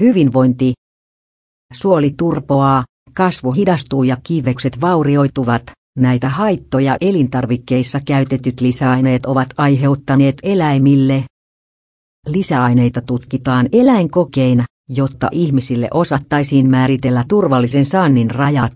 Hyvinvointi. 0.00 0.72
Suoli 1.72 2.14
turpoaa, 2.18 2.84
kasvu 3.14 3.52
hidastuu 3.52 4.02
ja 4.02 4.16
kivekset 4.22 4.80
vaurioituvat. 4.80 5.62
Näitä 5.98 6.28
haittoja 6.28 6.96
elintarvikkeissa 7.00 8.00
käytetyt 8.00 8.60
lisäaineet 8.60 9.26
ovat 9.26 9.48
aiheuttaneet 9.56 10.36
eläimille. 10.42 11.24
Lisäaineita 12.26 13.00
tutkitaan 13.00 13.68
eläinkokeina, 13.72 14.64
jotta 14.88 15.28
ihmisille 15.32 15.88
osattaisiin 15.94 16.70
määritellä 16.70 17.24
turvallisen 17.28 17.86
saannin 17.86 18.30
rajat. 18.30 18.74